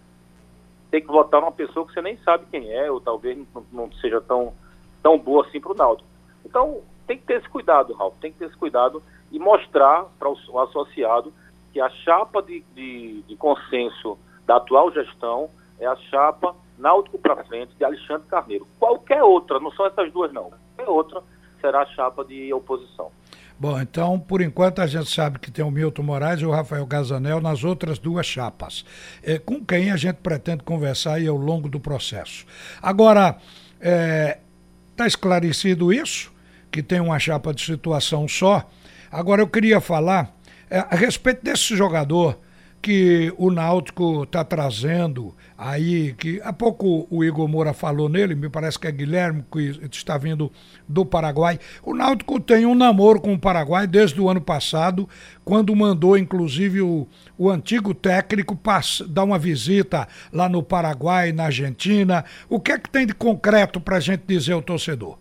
ter 0.90 1.02
que 1.02 1.08
votar 1.08 1.42
numa 1.42 1.52
pessoa 1.52 1.86
que 1.86 1.94
você 1.94 2.02
nem 2.02 2.18
sabe 2.18 2.46
quem 2.50 2.72
é, 2.72 2.90
ou 2.92 3.00
talvez 3.00 3.38
não, 3.54 3.66
não 3.72 3.92
seja 3.94 4.20
tão, 4.22 4.54
tão 5.04 5.18
boa 5.18 5.46
assim 5.46 5.60
para 5.60 5.72
o 5.72 5.76
Naldo. 5.76 6.04
Então, 6.46 6.82
tem 7.06 7.18
que 7.18 7.26
ter 7.26 7.40
esse 7.40 7.50
cuidado, 7.50 7.94
Ralf, 7.94 8.14
tem 8.22 8.32
que 8.32 8.40
ter 8.40 8.46
esse 8.46 8.58
cuidado 8.58 9.02
e 9.32 9.40
mostrar 9.40 10.06
para 10.18 10.30
o 10.30 10.60
associado 10.60 11.34
que 11.72 11.80
a 11.80 11.90
chapa 11.90 12.42
de, 12.42 12.64
de, 12.76 13.22
de, 13.24 13.36
consenso 13.36 14.18
da 14.46 14.58
atual 14.58 14.92
gestão 14.92 15.50
é 15.80 15.86
a 15.86 15.96
chapa 15.96 16.56
Náutico 16.78 17.20
para 17.20 17.44
frente 17.44 17.76
de 17.76 17.84
Alexandre 17.84 18.28
Carneiro. 18.28 18.68
Qualquer 18.80 19.24
outra, 19.24 19.60
não 19.60 19.72
são 19.72 19.86
essas 19.86 20.12
duas 20.12 20.32
não, 20.32 20.52
qualquer 20.76 20.90
outra 20.90 21.24
será 21.62 21.82
a 21.82 21.86
chapa 21.88 22.24
de 22.24 22.54
oposição. 22.54 23.12
Bom, 23.60 23.78
então, 23.82 24.18
por 24.18 24.42
enquanto, 24.42 24.80
a 24.80 24.88
gente 24.88 25.14
sabe 25.14 25.38
que 25.38 25.52
tem 25.52 25.66
o 25.66 25.70
Milton 25.70 26.02
Moraes 26.02 26.40
e 26.40 26.46
o 26.46 26.52
Rafael 26.52 26.86
Gazanel 26.86 27.42
nas 27.42 27.66
outras 27.66 28.00
duas 28.00 28.26
chapas, 28.26 28.86
é, 29.22 29.38
com 29.38 29.64
quem 29.66 29.92
a 29.92 29.98
gente 29.98 30.16
pretende 30.16 30.64
conversar 30.64 31.16
aí 31.16 31.28
ao 31.28 31.36
longo 31.36 31.68
do 31.68 31.78
processo. 31.78 32.46
Agora, 32.82 33.38
está 33.76 33.90
é, 33.90 34.40
tá 34.96 35.06
esclarecido 35.06 35.92
isso, 35.92 36.32
que 36.72 36.82
tem 36.82 37.02
uma 37.02 37.20
chapa 37.20 37.54
de 37.54 37.62
situação 37.62 38.30
só. 38.30 38.70
Agora, 39.12 39.42
eu 39.42 39.48
queria 39.48 39.82
falar 39.82 40.34
é, 40.70 40.80
a 40.80 40.96
respeito 40.96 41.44
desse 41.44 41.76
jogador 41.76 42.40
que 42.82 43.34
o 43.38 43.52
Náutico 43.52 44.24
está 44.24 44.44
trazendo 44.44 45.34
aí, 45.58 46.14
que 46.14 46.42
há 46.44 46.54
pouco 46.54 47.06
o 47.12 47.24
Igor 47.24 47.48
Moura 47.48 47.74
falou 47.74 48.08
nele, 48.08 48.36
me 48.36 48.50
parece 48.50 48.80
que 48.80 48.88
é 48.88 48.92
Guilherme, 48.92 49.44
que 49.52 49.80
está 49.92 50.18
vindo 50.18 50.52
do 50.88 51.06
Paraguai. 51.06 51.60
O 51.84 51.94
Náutico 51.94 52.40
tem 52.40 52.66
um 52.66 52.76
namoro 52.76 53.20
com 53.20 53.34
o 53.34 53.40
Paraguai 53.40 53.86
desde 53.86 54.22
o 54.22 54.30
ano 54.30 54.40
passado, 54.40 55.08
quando 55.44 55.76
mandou, 55.76 56.18
inclusive, 56.18 56.82
o, 56.82 57.08
o 57.38 57.50
antigo 57.50 57.94
técnico 57.94 58.58
dar 59.08 59.26
uma 59.26 59.38
visita 59.38 60.08
lá 60.32 60.48
no 60.48 60.64
Paraguai, 60.64 61.32
na 61.34 61.46
Argentina. 61.46 62.24
O 62.50 62.60
que 62.60 62.72
é 62.72 62.80
que 62.80 62.90
tem 62.90 63.06
de 63.06 63.14
concreto 63.14 63.82
para 63.82 63.98
a 63.98 64.00
gente 64.00 64.24
dizer 64.26 64.54
ao 64.54 64.62
torcedor? 64.62 65.18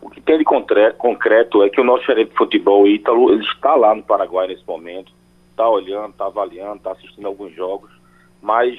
O 0.00 0.08
que 0.08 0.20
tem 0.22 0.38
de 0.38 0.44
concreto 0.44 1.62
é 1.62 1.68
que 1.68 1.80
o 1.80 1.84
nosso 1.84 2.06
gerente 2.06 2.30
de 2.30 2.36
futebol, 2.36 2.86
Ítalo, 2.86 3.30
ele 3.32 3.44
está 3.44 3.74
lá 3.74 3.94
no 3.94 4.02
Paraguai 4.02 4.48
nesse 4.48 4.66
momento 4.66 5.19
está 5.60 5.68
olhando, 5.68 6.10
está 6.10 6.26
avaliando, 6.26 6.76
está 6.76 6.92
assistindo 6.92 7.26
alguns 7.26 7.54
jogos, 7.54 7.90
mas 8.40 8.74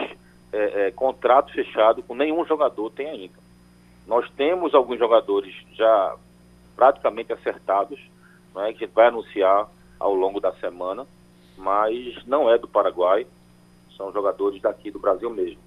é, 0.51 0.87
é, 0.87 0.91
contrato 0.91 1.53
fechado 1.53 2.01
com 2.01 2.15
nenhum 2.15 2.43
jogador 2.45 2.89
tem 2.89 3.07
ainda. 3.07 3.39
Nós 4.07 4.27
temos 4.31 4.73
alguns 4.73 4.97
jogadores 4.97 5.53
já 5.73 6.15
praticamente 6.75 7.31
acertados, 7.31 7.99
né, 8.55 8.73
que 8.73 8.83
a 8.83 8.87
gente 8.87 8.95
vai 8.95 9.07
anunciar 9.07 9.69
ao 9.99 10.15
longo 10.15 10.39
da 10.39 10.51
semana, 10.53 11.05
mas 11.55 12.25
não 12.25 12.49
é 12.51 12.57
do 12.57 12.67
Paraguai, 12.67 13.27
são 13.95 14.11
jogadores 14.11 14.59
daqui 14.59 14.89
do 14.89 14.97
Brasil 14.99 15.29
mesmo. 15.29 15.59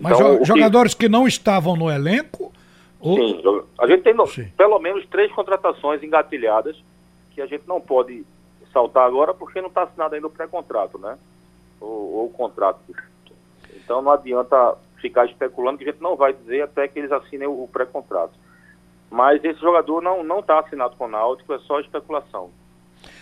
Mas 0.00 0.14
Então, 0.18 0.30
jo- 0.30 0.34
o 0.34 0.38
que- 0.40 0.44
jogadores 0.46 0.94
que 0.94 1.08
não 1.08 1.26
estavam 1.28 1.76
no 1.76 1.88
elenco? 1.90 2.52
ou- 3.00 3.16
Sim, 3.16 3.42
a 3.78 3.86
gente 3.86 4.02
tem 4.02 4.26
Sim. 4.26 4.48
pelo 4.56 4.78
menos 4.80 5.06
três 5.06 5.30
contratações 5.32 6.02
engatilhadas 6.02 6.76
que 7.32 7.40
a 7.40 7.46
gente 7.46 7.62
não 7.68 7.80
pode 7.80 8.24
saltar 8.72 9.06
agora 9.06 9.34
porque 9.34 9.60
não 9.60 9.68
está 9.68 9.84
assinado 9.84 10.14
ainda 10.14 10.26
o 10.26 10.30
pré-contrato, 10.30 10.98
né? 10.98 11.18
Ou, 11.80 12.14
ou 12.14 12.26
o 12.26 12.30
contrato. 12.30 12.80
Então 13.74 14.02
não 14.02 14.12
adianta 14.12 14.76
ficar 15.00 15.26
especulando 15.26 15.78
que 15.78 15.84
a 15.84 15.92
gente 15.92 16.02
não 16.02 16.16
vai 16.16 16.32
dizer 16.32 16.62
até 16.62 16.86
que 16.88 16.98
eles 16.98 17.12
assinem 17.12 17.48
o, 17.48 17.64
o 17.64 17.68
pré-contrato. 17.68 18.34
Mas 19.10 19.44
esse 19.44 19.60
jogador 19.60 20.00
não 20.00 20.24
não 20.24 20.40
está 20.40 20.60
assinado 20.60 20.96
com 20.96 21.04
o 21.04 21.08
Náutico, 21.08 21.52
é 21.52 21.58
só 21.60 21.80
especulação. 21.80 22.50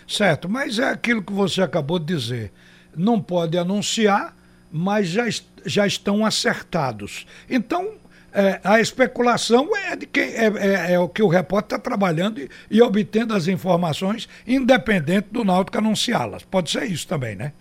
Certo, 0.07 0.49
mas 0.49 0.79
é 0.79 0.89
aquilo 0.89 1.23
que 1.23 1.33
você 1.33 1.63
acabou 1.63 1.99
de 1.99 2.07
dizer. 2.07 2.53
Não 2.97 3.21
pode 3.21 3.57
anunciar, 3.57 4.35
mas 4.71 5.09
já, 5.09 5.25
já 5.65 5.87
estão 5.87 6.27
acertados. 6.27 7.27
Então, 7.49 7.95
é, 8.33 8.61
a 8.65 8.81
especulação 8.81 9.69
é 9.77 9.97
de 9.97 10.07
quem 10.07 10.25
é, 10.35 10.47
é- 10.47 10.93
é 10.95 10.99
o 10.99 11.09
que 11.09 11.23
o 11.23 11.29
repórter 11.29 11.77
está 11.77 11.91
trabalhando 11.91 12.41
e, 12.41 12.49
e 12.71 12.81
obtendo 12.83 13.35
as 13.35 13.49
informações, 13.49 14.29
independente 14.47 15.29
do 15.31 15.45
Náutico 15.45 15.79
anunciá-las. 15.79 16.43
Pode 16.45 16.71
ser 16.71 16.85
isso 16.85 17.07
também, 17.09 17.35
né? 17.37 17.53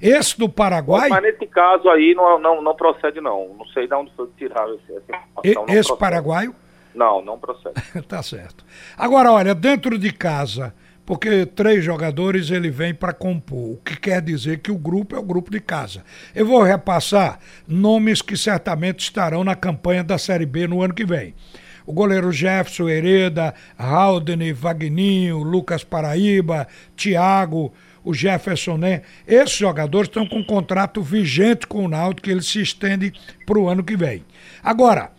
Esse 0.00 0.38
do 0.38 0.48
Paraguai, 0.48 1.08
Mas 1.08 1.22
nesse 1.22 1.44
caso 1.46 1.88
aí 1.88 2.14
não, 2.14 2.38
não, 2.38 2.62
não 2.62 2.74
procede 2.76 3.20
não. 3.20 3.54
Não 3.58 3.66
sei 3.66 3.88
de 3.88 3.94
onde 3.94 4.12
foi 4.14 4.28
tiraram 4.38 4.74
esse, 4.74 4.92
essa 4.92 5.02
e- 5.44 5.50
informação. 5.50 5.66
não 5.66 5.74
esse 5.74 5.88
procede. 5.88 5.98
paraguaio, 5.98 6.54
Não, 6.94 7.20
não 7.24 7.38
procede. 7.38 7.74
tá 8.06 8.22
certo. 8.22 8.64
Agora, 8.96 9.32
olha, 9.32 9.54
dentro 9.54 9.98
de 9.98 10.12
casa, 10.12 10.72
porque 11.08 11.46
três 11.46 11.82
jogadores 11.82 12.50
ele 12.50 12.68
vem 12.70 12.92
para 12.92 13.14
compor, 13.14 13.70
o 13.70 13.76
que 13.82 13.96
quer 13.96 14.20
dizer 14.20 14.58
que 14.58 14.70
o 14.70 14.76
grupo 14.76 15.16
é 15.16 15.18
o 15.18 15.22
grupo 15.22 15.50
de 15.50 15.58
casa. 15.58 16.04
Eu 16.34 16.44
vou 16.44 16.62
repassar 16.62 17.38
nomes 17.66 18.20
que 18.20 18.36
certamente 18.36 19.04
estarão 19.04 19.42
na 19.42 19.54
campanha 19.54 20.04
da 20.04 20.18
Série 20.18 20.44
B 20.44 20.68
no 20.68 20.82
ano 20.82 20.92
que 20.92 21.06
vem. 21.06 21.34
O 21.86 21.94
goleiro 21.94 22.30
Jefferson 22.30 22.90
Hereda, 22.90 23.54
Haldane, 23.78 24.52
Vagninho, 24.52 25.38
Lucas 25.38 25.82
Paraíba, 25.82 26.68
Thiago, 26.94 27.72
o 28.04 28.12
Jefferson 28.12 28.76
Né. 28.76 29.00
Esses 29.26 29.56
jogadores 29.56 30.10
estão 30.10 30.26
com 30.26 30.40
um 30.40 30.44
contrato 30.44 31.00
vigente 31.00 31.66
com 31.66 31.86
o 31.86 31.88
Náutico 31.88 32.24
que 32.24 32.30
ele 32.30 32.42
se 32.42 32.60
estende 32.60 33.14
para 33.46 33.58
o 33.58 33.66
ano 33.66 33.82
que 33.82 33.96
vem. 33.96 34.26
Agora, 34.62 35.10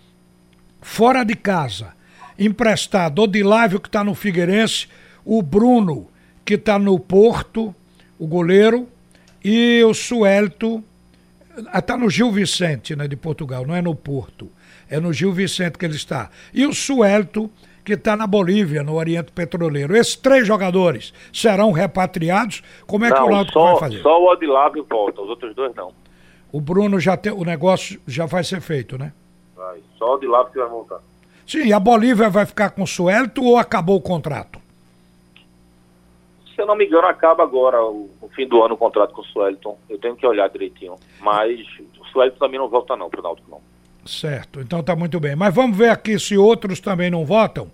fora 0.84 1.24
de 1.24 1.34
casa, 1.34 1.93
emprestado, 2.38 3.24
Odilávio 3.24 3.79
que 3.79 3.88
está 3.88 4.03
no 4.03 4.13
Figueirense, 4.13 4.88
o 5.30 5.44
Bruno 5.44 6.08
que 6.44 6.56
está 6.56 6.80
no 6.80 7.00
Porto, 7.00 7.76
o 8.18 8.26
goleiro, 8.26 8.88
e 9.46 9.84
o 9.84 9.94
Suelto, 9.94 10.84
está 11.72 11.96
no 11.96 12.10
Gil 12.10 12.32
Vicente, 12.32 12.96
né, 12.96 13.08
de 13.08 13.16
Portugal, 13.16 13.64
não 13.64 13.76
é 13.76 13.82
no 13.82 13.94
Porto, 13.94 14.50
é 14.90 15.00
no 15.00 15.14
Gil 15.14 15.32
Vicente 15.32 15.78
que 15.78 15.86
ele 15.86 15.96
está. 15.96 16.32
E 16.52 16.66
o 16.66 16.74
Suelto 16.74 17.52
que 17.86 17.94
está 17.94 18.18
na 18.18 18.26
Bolívia, 18.26 18.82
no 18.82 18.96
Oriente 18.96 19.32
Petroleiro. 19.32 19.96
Esses 19.96 20.16
três 20.16 20.48
jogadores 20.48 21.14
serão 21.32 21.72
repatriados? 21.72 22.64
Como 22.88 23.06
é 23.06 23.12
que 23.12 23.20
o 23.20 23.26
não, 23.26 23.30
Náutico 23.30 23.60
só, 23.60 23.66
vai 23.72 23.80
fazer? 23.80 24.02
só 24.02 24.20
o 24.20 24.32
Odilávio 24.32 24.86
volta, 24.90 25.22
os 25.22 25.30
outros 25.30 25.56
dois 25.56 25.76
não. 25.76 25.94
O 26.52 26.60
Bruno 26.60 27.00
já 27.00 27.16
tem, 27.16 27.32
o 27.32 27.44
negócio 27.44 28.02
já 28.08 28.26
vai 28.26 28.44
ser 28.44 28.62
feito, 28.62 28.98
né? 28.98 29.14
Vai. 29.56 29.80
Só 29.98 30.12
o 30.12 30.16
Odilávio 30.16 30.52
que 30.52 30.60
vai 30.60 30.70
voltar. 30.70 31.00
Sim, 31.46 31.66
e 31.66 31.74
a 31.74 31.80
Bolívia 31.80 32.30
vai 32.30 32.48
ficar 32.48 32.72
com 32.72 32.82
o 32.82 32.88
Suelto 32.88 33.44
ou 33.44 33.58
acabou 33.58 33.98
o 33.98 34.02
contrato? 34.02 34.60
Se 36.60 36.63
eu 36.63 36.68
não 36.68 36.75
me 36.75 36.86
engano, 36.86 37.08
acaba 37.08 37.42
agora, 37.42 37.82
o, 37.82 38.10
o 38.22 38.28
fim 38.36 38.46
do 38.46 38.62
ano, 38.62 38.74
o 38.74 38.78
contrato 38.78 39.13
com 39.13 39.22
o 39.22 39.24
Suelton. 39.24 39.80
Eu 39.89 39.98
tenho 39.98 40.13
que 40.18 40.28
olhar 40.28 40.50
direitinho. 40.50 40.96
Mas 41.22 41.58
o 41.98 42.06
Suelton 42.08 42.38
também 42.38 42.60
não 42.60 42.68
volta 42.68 42.98
não, 42.98 43.10
pro 43.10 43.24
Náutico 43.24 43.50
não. 43.50 43.62
Certo, 44.06 44.60
então 44.60 44.84
tá 44.84 44.94
muito 44.94 45.22
bem. 45.22 45.38
Mas 45.38 45.56
vamos 45.56 45.78
ver 45.78 45.89
aqui 45.89 46.20
se 46.20 46.38
outros 46.38 46.82
também 46.82 47.10
não 47.10 47.25
votam. 47.25 47.72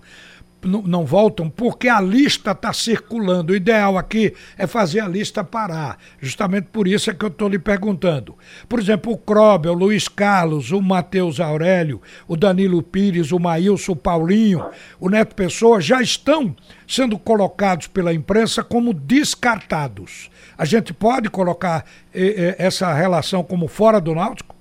N- 0.65 0.83
não 0.85 1.05
voltam, 1.05 1.49
porque 1.49 1.87
a 1.87 2.01
lista 2.01 2.51
está 2.51 2.73
circulando. 2.73 3.53
O 3.53 3.55
ideal 3.55 3.97
aqui 3.97 4.33
é 4.57 4.65
fazer 4.65 4.99
a 4.99 5.07
lista 5.07 5.43
parar. 5.43 5.97
Justamente 6.19 6.67
por 6.71 6.87
isso 6.87 7.09
é 7.09 7.13
que 7.13 7.23
eu 7.23 7.29
estou 7.29 7.47
lhe 7.47 7.59
perguntando. 7.59 8.35
Por 8.67 8.79
exemplo, 8.79 9.13
o 9.13 9.17
Krobel, 9.17 9.73
o 9.73 9.77
Luiz 9.77 10.07
Carlos, 10.07 10.71
o 10.71 10.81
Matheus 10.81 11.39
Aurélio, 11.39 12.01
o 12.27 12.35
Danilo 12.35 12.81
Pires, 12.81 13.31
o 13.31 13.39
Maílson, 13.39 13.91
o 13.91 13.95
Paulinho, 13.95 14.65
o 14.99 15.09
Neto 15.09 15.35
Pessoa 15.35 15.79
já 15.79 16.01
estão 16.01 16.55
sendo 16.87 17.17
colocados 17.19 17.87
pela 17.87 18.13
imprensa 18.13 18.63
como 18.63 18.93
descartados. 18.93 20.29
A 20.57 20.65
gente 20.65 20.93
pode 20.93 21.29
colocar 21.29 21.85
eh, 22.13 22.55
eh, 22.57 22.65
essa 22.65 22.93
relação 22.93 23.43
como 23.43 23.67
fora 23.67 23.99
do 23.99 24.15
Náutico? 24.15 24.55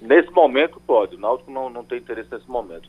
Nesse 0.00 0.30
momento, 0.30 0.80
pode. 0.86 1.16
O 1.16 1.18
Náutico 1.18 1.50
não, 1.50 1.68
não 1.70 1.82
tem 1.82 1.98
interesse 1.98 2.28
nesse 2.30 2.48
momento. 2.48 2.88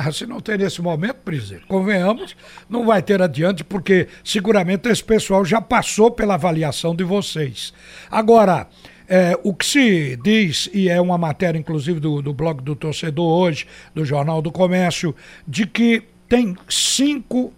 Ah, 0.00 0.12
se 0.12 0.24
não 0.26 0.38
tem 0.38 0.56
nesse 0.56 0.80
momento, 0.80 1.16
presidente, 1.16 1.66
convenhamos, 1.66 2.36
não 2.70 2.86
vai 2.86 3.02
ter 3.02 3.20
adiante, 3.20 3.64
porque 3.64 4.06
seguramente 4.22 4.88
esse 4.88 5.02
pessoal 5.02 5.44
já 5.44 5.60
passou 5.60 6.08
pela 6.08 6.34
avaliação 6.34 6.94
de 6.94 7.02
vocês. 7.02 7.74
Agora, 8.08 8.68
é, 9.08 9.36
o 9.42 9.52
que 9.52 9.66
se 9.66 10.16
diz, 10.22 10.70
e 10.72 10.88
é 10.88 11.00
uma 11.00 11.18
matéria 11.18 11.58
inclusive 11.58 11.98
do, 11.98 12.22
do 12.22 12.32
blog 12.32 12.62
do 12.62 12.76
torcedor 12.76 13.26
hoje, 13.26 13.66
do 13.92 14.04
Jornal 14.04 14.40
do 14.40 14.52
Comércio, 14.52 15.12
de 15.48 15.66
que 15.66 16.04
tem 16.28 16.56
cinco 16.68 17.52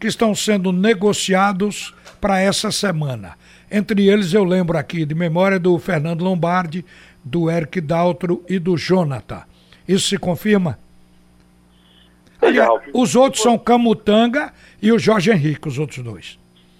que 0.00 0.08
estão 0.08 0.34
sendo 0.34 0.72
negociados 0.72 1.94
para 2.20 2.40
essa 2.40 2.72
semana. 2.72 3.36
Entre 3.70 4.08
eles, 4.08 4.34
eu 4.34 4.42
lembro 4.42 4.76
aqui 4.76 5.04
de 5.04 5.14
memória 5.14 5.60
do 5.60 5.78
Fernando 5.78 6.24
Lombardi, 6.24 6.84
do 7.22 7.48
Eric 7.48 7.80
Daltro 7.80 8.42
e 8.48 8.58
do 8.58 8.76
Jonathan. 8.76 9.44
Isso 9.86 10.08
se 10.08 10.18
confirma? 10.18 10.78
Os 12.92 13.14
outros 13.16 13.42
são 13.42 13.58
Camutanga 13.58 14.52
e 14.80 14.92
o 14.92 14.98
Jorge 14.98 15.30
Henrique, 15.30 15.68
os 15.68 15.78
outros 15.78 15.98
dois. 15.98 16.38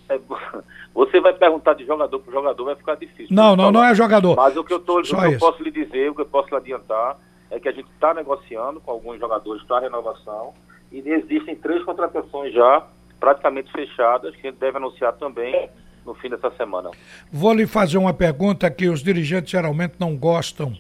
É, 0.08 0.18
você 0.94 1.20
vai 1.20 1.32
perguntar 1.32 1.74
de 1.74 1.84
jogador 1.84 2.18
para 2.20 2.32
jogador, 2.32 2.64
vai 2.64 2.76
ficar 2.76 2.94
difícil. 2.96 3.28
Não, 3.30 3.56
não, 3.56 3.56
falar. 3.56 3.72
não 3.72 3.84
é 3.84 3.94
jogador. 3.94 4.36
Mas 4.36 4.56
o 4.56 4.64
que 4.64 4.72
eu, 4.72 4.80
tô, 4.80 5.00
o 5.00 5.02
que 5.02 5.14
eu 5.14 5.38
posso 5.38 5.62
lhe 5.62 5.70
dizer, 5.70 6.10
o 6.10 6.14
que 6.14 6.20
eu 6.20 6.26
posso 6.26 6.48
lhe 6.50 6.56
adiantar, 6.56 7.18
é 7.50 7.58
que 7.58 7.68
a 7.68 7.72
gente 7.72 7.88
está 7.90 8.12
negociando 8.12 8.80
com 8.80 8.90
alguns 8.90 9.18
jogadores 9.18 9.62
para 9.64 9.80
renovação 9.80 10.52
e 10.90 10.98
existem 10.98 11.56
três 11.56 11.82
contratações 11.84 12.52
já 12.52 12.86
praticamente 13.18 13.70
fechadas 13.72 14.34
que 14.36 14.46
a 14.46 14.50
gente 14.50 14.60
deve 14.60 14.76
anunciar 14.76 15.12
também 15.14 15.68
no 16.04 16.14
fim 16.14 16.28
dessa 16.28 16.50
semana. 16.52 16.90
Vou 17.32 17.52
lhe 17.54 17.66
fazer 17.66 17.96
uma 17.98 18.12
pergunta 18.12 18.70
que 18.70 18.88
os 18.88 19.02
dirigentes 19.02 19.50
geralmente 19.50 19.94
não 19.98 20.16
gostam 20.16 20.76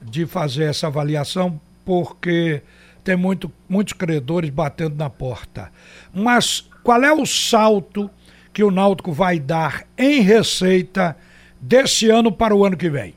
de 0.00 0.26
fazer 0.26 0.64
essa 0.64 0.86
avaliação 0.86 1.60
porque 1.84 2.62
tem 3.04 3.16
muito, 3.16 3.50
muitos 3.68 3.92
credores 3.92 4.50
batendo 4.50 4.96
na 4.96 5.10
porta. 5.10 5.70
Mas 6.12 6.60
qual 6.82 7.02
é 7.02 7.12
o 7.12 7.26
salto 7.26 8.10
que 8.52 8.62
o 8.62 8.70
Náutico 8.70 9.12
vai 9.12 9.38
dar 9.38 9.84
em 9.96 10.20
receita 10.20 11.16
desse 11.60 12.10
ano 12.10 12.32
para 12.32 12.54
o 12.54 12.64
ano 12.64 12.76
que 12.76 12.88
vem? 12.88 13.14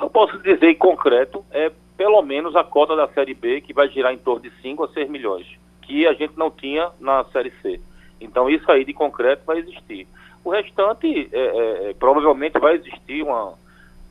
Eu 0.00 0.10
posso 0.10 0.38
dizer 0.38 0.70
em 0.70 0.76
concreto 0.76 1.44
é 1.50 1.70
pelo 1.96 2.20
menos 2.22 2.54
a 2.54 2.62
cota 2.62 2.94
da 2.94 3.08
Série 3.08 3.34
B, 3.34 3.62
que 3.62 3.72
vai 3.72 3.88
girar 3.88 4.12
em 4.12 4.18
torno 4.18 4.42
de 4.42 4.52
5 4.60 4.84
a 4.84 4.88
6 4.88 5.08
milhões, 5.08 5.46
que 5.82 6.06
a 6.06 6.12
gente 6.12 6.36
não 6.36 6.50
tinha 6.50 6.90
na 7.00 7.24
Série 7.32 7.52
C. 7.62 7.80
Então 8.20 8.50
isso 8.50 8.70
aí 8.70 8.84
de 8.84 8.92
concreto 8.92 9.42
vai 9.46 9.58
existir. 9.58 10.06
O 10.44 10.50
restante, 10.50 11.28
é, 11.32 11.38
é, 11.38 11.90
é, 11.90 11.94
provavelmente 11.94 12.58
vai 12.58 12.76
existir 12.76 13.22
uma, 13.22 13.54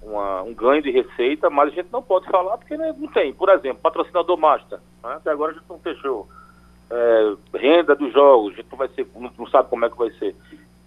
uma- 0.06 0.44
um 0.44 0.54
ganho 0.54 0.82
de 0.82 0.92
receita, 0.92 1.50
mas 1.50 1.72
a 1.72 1.76
gente 1.76 1.90
não 1.92 2.02
pode 2.02 2.28
falar 2.28 2.58
porque 2.58 2.78
né, 2.78 2.94
não 2.98 3.08
tem. 3.08 3.34
Por 3.34 3.50
exemplo, 3.50 3.80
patrocinador 3.82 4.38
master, 4.38 4.80
né? 5.04 5.14
até 5.16 5.32
agora 5.32 5.52
a 5.52 5.56
gente 5.56 5.66
não 5.70 5.80
fechou. 5.80 6.28
É, 6.90 7.34
renda 7.56 7.96
dos 7.96 8.14
jogos, 8.14 8.54
a 8.54 8.58
gente 8.58 8.68
não, 8.72 8.78
vai 8.78 8.88
ser, 8.90 9.08
não, 9.16 9.32
não 9.38 9.48
sabe 9.48 9.70
como 9.70 9.86
é 9.86 9.90
que 9.90 9.98
vai 9.98 10.12
ser. 10.12 10.36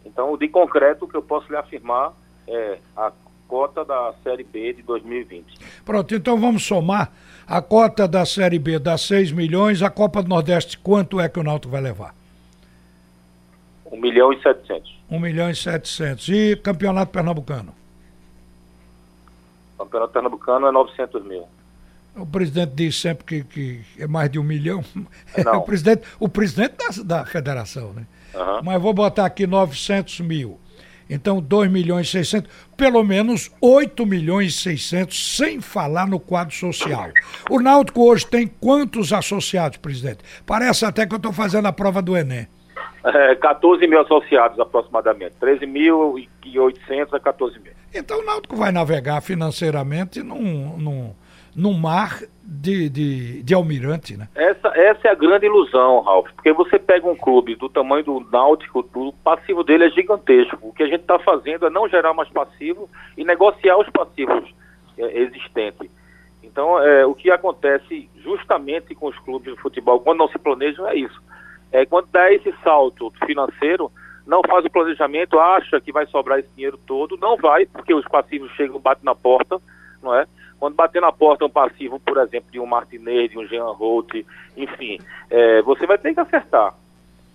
Então, 0.05 0.37
de 0.37 0.49
concreto, 0.49 1.05
o 1.05 1.09
que 1.09 1.17
eu 1.17 1.23
posso 1.23 1.51
lhe 1.51 1.57
afirmar 1.57 2.13
é 2.47 2.79
a 2.97 3.13
cota 3.49 3.85
da 3.85 4.15
Série 4.23 4.45
B 4.45 4.75
de 4.75 4.83
2020. 4.83 5.59
Pronto, 5.85 6.15
então 6.15 6.39
vamos 6.39 6.65
somar 6.65 7.11
a 7.47 7.63
cota 7.63 8.07
da 8.07 8.25
Série 8.27 8.59
B 8.59 8.79
dá 8.79 8.97
6 8.99 9.33
milhões, 9.33 9.83
a 9.83 9.89
Copa 9.91 10.23
do 10.23 10.29
Nordeste 10.29 10.79
quanto 10.79 11.19
é 11.19 11.29
que 11.29 11.41
o 11.41 11.43
Náutico 11.43 11.73
vai 11.73 11.81
levar? 11.81 12.15
1 13.91 13.99
milhão 13.99 14.33
e 14.33 14.43
700. 14.43 14.99
1 15.11 15.19
milhão 15.19 15.51
e 15.51 15.57
700. 15.57 16.29
E 16.29 16.57
Campeonato 16.57 17.11
Pernambucano? 17.11 17.78
O 19.79 19.85
Campeonato 19.85 20.13
Pernambucano 20.13 20.67
é 20.67 20.73
900 20.73 21.25
mil. 21.25 21.47
O 22.17 22.27
presidente 22.27 22.73
diz 22.75 23.01
sempre 23.01 23.25
que, 23.25 23.45
que 23.45 24.03
é 24.03 24.07
mais 24.09 24.29
de 24.29 24.39
um 24.39 24.43
milhão. 24.43 24.85
Não. 25.45 25.59
o 25.59 25.63
presidente, 25.63 26.03
o 26.19 26.29
presidente 26.29 26.75
da, 26.77 27.19
da 27.21 27.25
federação, 27.25 27.93
né? 27.93 28.07
Aham. 28.35 28.61
Mas 28.65 28.83
vou 28.83 28.93
botar 28.93 29.27
aqui 29.27 29.47
900 29.47 30.21
mil. 30.21 30.59
Então, 31.09 31.41
2 31.41 31.71
milhões 31.71 32.09
e 32.09 32.11
600, 32.11 32.51
pelo 32.77 33.03
menos 33.03 33.51
8 33.61 34.05
milhões 34.05 34.55
e 34.55 34.77
600, 34.79 35.37
sem 35.37 35.61
falar 35.61 36.07
no 36.07 36.21
quadro 36.21 36.55
social. 36.55 37.09
O 37.49 37.61
Náutico 37.61 38.03
hoje 38.03 38.27
tem 38.27 38.47
quantos 38.47 39.13
associados, 39.13 39.79
presidente? 39.79 40.19
Parece 40.45 40.85
até 40.85 41.07
que 41.07 41.15
eu 41.15 41.17
estou 41.17 41.33
fazendo 41.33 41.67
a 41.67 41.73
prova 41.73 42.03
do 42.03 42.17
Enem. 42.17 42.47
É, 43.15 43.35
14 43.35 43.87
mil 43.87 44.01
associados 44.01 44.59
aproximadamente. 44.61 45.35
13.800 45.41 47.09
a 47.13 47.21
14 47.21 47.59
mil. 47.61 47.73
Então 47.95 48.21
o 48.21 48.25
Náutico 48.25 48.57
vai 48.57 48.71
navegar 48.71 49.21
financeiramente 49.21 50.23
num, 50.23 50.77
num, 50.77 51.15
num 51.55 51.73
mar 51.73 52.21
de, 52.45 52.89
de, 52.89 53.43
de 53.43 53.55
almirante, 53.55 54.17
né? 54.17 54.29
Essa, 54.35 54.69
essa 54.69 55.09
é 55.09 55.11
a 55.11 55.15
grande 55.15 55.47
ilusão, 55.47 56.01
Ralf, 56.01 56.31
porque 56.35 56.53
você 56.53 56.79
pega 56.79 57.09
um 57.09 57.17
clube 57.17 57.55
do 57.57 57.69
tamanho 57.69 58.05
do 58.05 58.21
Náutico, 58.33 58.87
o 58.95 59.13
passivo 59.13 59.63
dele 59.63 59.85
é 59.85 59.91
gigantesco. 59.91 60.59
O 60.63 60.73
que 60.73 60.83
a 60.83 60.87
gente 60.87 61.01
está 61.01 61.19
fazendo 61.19 61.67
é 61.67 61.71
não 61.71 61.89
gerar 61.89 62.15
mais 62.15 62.29
passivo 62.31 62.89
e 63.17 63.25
negociar 63.25 63.79
os 63.79 63.89
passivos 63.91 64.53
é, 64.97 65.21
existentes. 65.21 65.91
Então, 66.43 66.83
é, 66.83 67.05
o 67.07 67.15
que 67.15 67.31
acontece 67.31 68.09
justamente 68.23 68.95
com 68.95 69.09
os 69.09 69.19
clubes 69.21 69.55
de 69.55 69.61
futebol, 69.61 70.01
quando 70.01 70.19
não 70.19 70.29
se 70.29 70.39
planejam, 70.39 70.89
é 70.89 70.97
isso. 70.97 71.23
É, 71.73 71.85
quando 71.85 72.09
dá 72.11 72.33
esse 72.33 72.53
salto 72.63 73.13
financeiro, 73.27 73.91
não 74.27 74.43
faz 74.43 74.65
o 74.65 74.71
planejamento, 74.71 75.39
acha 75.39 75.81
que 75.81 75.93
vai 75.93 76.07
sobrar 76.07 76.39
esse 76.39 76.49
dinheiro 76.55 76.79
todo, 76.87 77.17
não 77.17 77.37
vai, 77.37 77.67
porque 77.67 77.95
os 77.95 78.07
passivos 78.07 78.51
chegam, 78.53 78.79
batem 78.79 79.05
na 79.05 79.15
porta, 79.15 79.61
não 80.03 80.15
é? 80.15 80.27
Quando 80.59 80.75
bater 80.75 81.01
na 81.01 81.13
porta 81.13 81.45
um 81.45 81.51
passivo, 81.51 82.01
por 82.01 82.19
exemplo, 82.19 82.51
de 82.51 82.59
um 82.59 82.67
Martinez, 82.67 83.31
de 83.31 83.39
um 83.39 83.47
Jean 83.47 83.71
Holt, 83.71 84.27
enfim, 84.57 84.99
é, 85.31 85.63
você 85.63 85.87
vai 85.87 85.97
ter 85.97 86.15
que 86.15 86.21
acertar. 86.21 86.75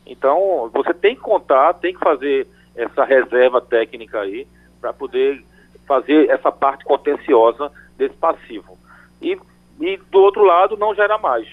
Então, 0.05 0.69
você 0.73 0.93
tem 0.93 1.15
que 1.15 1.21
contar, 1.21 1.73
tem 1.75 1.93
que 1.93 1.99
fazer 1.99 2.47
essa 2.75 3.05
reserva 3.05 3.61
técnica 3.61 4.19
aí, 4.21 4.45
para 4.81 4.91
poder 4.91 5.43
fazer 5.87 6.29
essa 6.29 6.51
parte 6.51 6.83
contenciosa 6.83 7.71
desse 7.97 8.15
passivo. 8.15 8.77
E, 9.21 9.39
e 9.79 9.97
do 10.11 10.19
outro 10.19 10.43
lado, 10.43 10.75
não 10.75 10.93
gera 10.93 11.17
mais. 11.17 11.47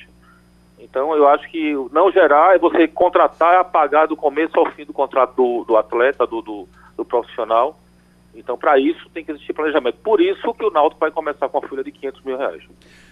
Então, 0.82 1.14
eu 1.14 1.28
acho 1.28 1.48
que 1.50 1.74
não 1.92 2.10
gerar 2.10 2.56
é 2.56 2.58
você 2.58 2.88
contratar 2.88 3.60
apagar 3.60 4.08
do 4.08 4.16
começo 4.16 4.58
ao 4.58 4.70
fim 4.72 4.84
do 4.84 4.92
contrato 4.92 5.34
do, 5.36 5.64
do 5.64 5.76
atleta, 5.76 6.26
do, 6.26 6.40
do, 6.40 6.68
do 6.96 7.04
profissional. 7.04 7.78
Então, 8.34 8.56
para 8.56 8.78
isso, 8.78 9.08
tem 9.12 9.24
que 9.24 9.30
existir 9.30 9.52
planejamento. 9.52 9.98
Por 10.02 10.20
isso 10.20 10.54
que 10.54 10.64
o 10.64 10.70
Náutico 10.70 11.00
vai 11.00 11.10
começar 11.10 11.48
com 11.48 11.58
a 11.58 11.68
folha 11.68 11.84
de 11.84 11.92
500 11.92 12.22
mil 12.22 12.38
reais. 12.38 12.62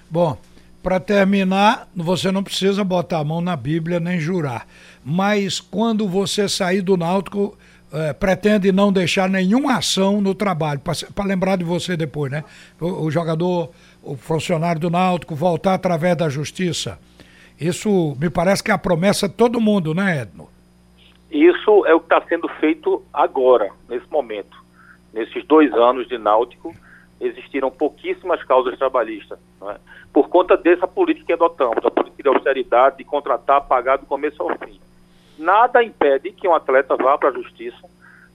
Bom, 0.09 0.39
para 0.83 0.99
terminar, 0.99 1.89
você 1.95 2.33
não 2.33 2.43
precisa 2.43 2.83
botar 2.83 3.19
a 3.19 3.25
mão 3.25 3.41
na 3.41 3.57
Bíblia 3.57 4.01
nem 4.01 4.19
jurar. 4.19 4.67
Mas 5.05 5.61
quando 5.61 6.09
você 6.09 6.49
sair 6.49 6.81
do 6.81 6.97
Náutico, 6.97 7.59
é, 7.93 8.13
pretende 8.13 8.73
não 8.73 8.93
deixar 8.93 9.29
nenhuma 9.29 9.77
ação 9.77 10.21
no 10.21 10.35
trabalho, 10.35 10.81
para 10.81 11.25
lembrar 11.25 11.57
de 11.57 11.65
você 11.65 11.97
depois, 11.97 12.31
né? 12.33 12.45
O, 12.81 13.05
o 13.07 13.11
jogador, 13.11 13.71
o 14.03 14.17
funcionário 14.17 14.81
do 14.81 14.89
Náutico 14.89 15.35
voltar 15.35 15.75
através 15.75 16.17
da 16.17 16.29
justiça 16.31 16.99
isso 17.61 18.17
me 18.21 18.31
parece 18.31 18.63
que 18.63 18.71
é 18.71 18.75
a 18.75 18.79
promessa 18.79 19.29
de 19.29 19.35
todo 19.35 19.61
mundo, 19.61 19.95
né, 19.95 20.23
Edno? 20.23 20.49
Isso 21.31 21.85
é 21.87 21.95
o 21.95 22.01
que 22.01 22.07
está 22.07 22.23
sendo 22.29 22.49
feito 22.49 23.03
agora, 23.13 23.71
nesse 23.89 24.11
momento. 24.11 24.57
Nesses 25.13 25.45
dois 25.45 25.73
anos 25.73 26.09
de 26.09 26.17
Náutico, 26.17 26.75
existiram 27.21 27.71
pouquíssimas 27.71 28.43
causas 28.45 28.79
trabalhistas. 28.79 29.39
É? 29.63 29.77
Por 30.13 30.29
conta 30.29 30.57
dessa 30.57 30.87
política 30.87 31.27
que 31.27 31.33
adotamos, 31.33 31.85
a 31.85 31.91
política 31.91 32.23
de 32.23 32.29
austeridade, 32.29 32.99
de 32.99 33.05
contratar, 33.05 33.67
pagar 33.67 33.99
do 33.99 34.07
começo 34.07 34.43
ao 34.43 34.57
fim. 34.59 34.81
Nada 35.39 35.83
impede 35.83 36.33
que 36.33 36.49
um 36.49 36.55
atleta 36.55 36.97
vá 36.97 37.19
para 37.19 37.29
a 37.29 37.33
justiça 37.33 37.89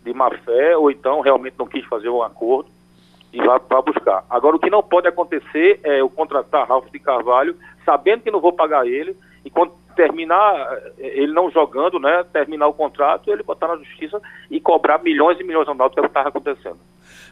de 0.04 0.14
má 0.14 0.30
fé, 0.30 0.78
ou 0.78 0.92
então 0.92 1.22
realmente 1.22 1.56
não 1.58 1.66
quis 1.66 1.86
fazer 1.86 2.10
um 2.10 2.22
acordo, 2.22 2.70
e 3.34 3.38
vá, 3.44 3.60
vá 3.70 3.82
buscar. 3.82 4.24
Agora, 4.30 4.56
o 4.56 4.60
que 4.60 4.70
não 4.70 4.84
pode 4.84 5.08
acontecer 5.08 5.80
é 5.84 6.00
eu 6.00 6.10
contratar 6.10 6.68
Ralph 6.68 6.90
de 6.92 7.00
Carvalho, 7.00 7.58
sabendo 7.84 8.22
que 8.22 8.32
não 8.32 8.40
vou 8.40 8.54
pagar 8.54 8.88
ele, 8.88 9.18
e 9.44 9.50
quando 9.50 9.74
terminar, 9.96 10.78
eh, 10.98 11.22
ele 11.22 11.34
não 11.34 11.50
jogando, 11.50 12.00
né, 12.00 12.24
terminar 12.32 12.68
o 12.68 12.74
contrato, 12.74 13.32
ele 13.32 13.44
botar 13.44 13.68
na 13.68 13.78
justiça 13.78 14.22
e 14.50 14.60
cobrar 14.60 15.02
milhões 15.04 15.40
e 15.40 15.44
milhões 15.44 15.68
de 15.68 15.74
dólares, 15.74 15.94
que 15.94 16.00
é 16.00 16.02
o 16.02 16.06
que 16.06 16.10
estava 16.10 16.30
acontecendo. 16.30 16.78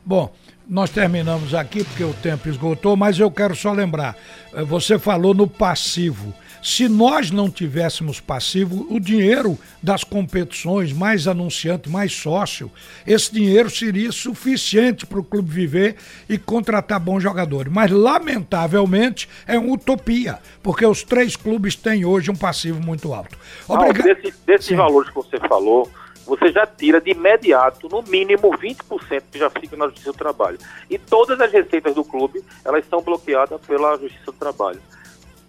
Bom, 0.03 0.34
nós 0.68 0.90
terminamos 0.90 1.53
aqui 1.53 1.83
porque 1.83 2.03
o 2.03 2.14
tempo 2.14 2.50
esgotou, 2.50 2.96
mas 2.98 3.20
eu 3.20 3.31
quero 3.31 3.55
só 3.55 3.72
lembrar, 3.72 4.16
eh, 4.53 4.64
você 4.64 4.98
falou 4.98 5.33
no 5.33 5.48
passivo. 5.48 6.33
Se 6.61 6.87
nós 6.87 7.31
não 7.31 7.50
tivéssemos 7.50 8.19
passivo, 8.19 8.85
o 8.89 9.00
dinheiro 9.00 9.57
das 9.81 10.03
competições, 10.03 10.93
mais 10.93 11.27
anunciante, 11.27 11.89
mais 11.89 12.13
sócio, 12.13 12.71
esse 13.05 13.33
dinheiro 13.33 13.69
seria 13.69 14.11
suficiente 14.11 15.05
para 15.05 15.19
o 15.19 15.24
clube 15.24 15.51
viver 15.51 15.95
e 16.29 16.37
contratar 16.37 17.00
bons 17.00 17.24
jogadores. 17.24 17.74
Mas, 17.74 17.89
lamentavelmente, 17.89 19.27
é 19.47 19.57
uma 19.57 19.74
utopia, 19.74 20.39
porque 20.61 20.85
os 20.85 21.01
três 21.03 21.35
clubes 21.35 21.75
têm 21.75 22.05
hoje 22.05 22.29
um 22.29 22.35
passivo 22.35 22.79
muito 22.79 23.11
alto. 23.11 23.35
Obrigado. 23.67 24.03
Desse, 24.03 24.33
desses 24.45 24.77
valores 24.77 25.09
que 25.09 25.15
você 25.15 25.39
falou, 25.39 25.89
você 26.25 26.51
já 26.51 26.67
tira 26.67 27.01
de 27.01 27.11
imediato, 27.11 27.89
no 27.89 28.03
mínimo, 28.03 28.51
20% 28.51 29.24
que 29.31 29.39
já 29.39 29.50
fica 29.50 29.75
na 29.75 29.87
Justiça 29.87 30.11
do 30.11 30.17
Trabalho. 30.17 30.59
E 30.89 30.97
todas 30.97 31.39
as 31.41 31.51
receitas 31.51 31.95
do 31.95 32.03
clube, 32.03 32.43
elas 32.63 32.85
são 32.87 33.01
bloqueadas 33.01 33.59
pela 33.61 33.97
Justiça 33.97 34.25
do 34.27 34.33
Trabalho. 34.33 34.79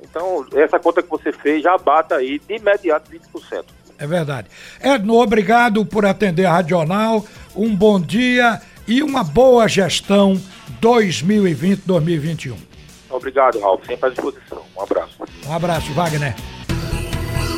Então, 0.02 0.44
essa 0.54 0.78
conta 0.78 1.02
que 1.02 1.08
você 1.08 1.32
fez 1.32 1.62
já 1.62 1.76
bata 1.78 2.16
aí 2.16 2.38
de 2.38 2.56
imediato 2.56 3.10
20%. 3.10 3.64
É 3.98 4.06
verdade. 4.06 4.48
Edno, 4.80 5.14
obrigado 5.20 5.84
por 5.86 6.04
atender 6.04 6.44
a 6.44 6.52
Radional. 6.52 7.24
Um 7.54 7.74
bom 7.74 8.00
dia 8.00 8.60
e 8.86 9.02
uma 9.02 9.22
boa 9.22 9.68
gestão 9.68 10.40
2020-2021. 10.80 12.56
Obrigado, 13.10 13.60
Ralf. 13.60 13.86
Sempre 13.86 14.06
à 14.06 14.10
disposição. 14.10 14.62
Um 14.76 14.82
abraço. 14.82 15.18
Um 15.46 15.52
abraço, 15.52 15.92
Wagner. 15.92 16.34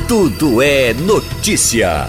Tudo 0.07 0.61
é 0.61 0.93
notícia. 0.93 2.07